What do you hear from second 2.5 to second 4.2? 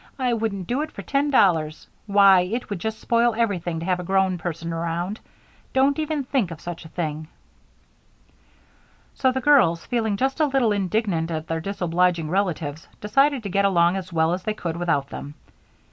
would just spoil everything to have a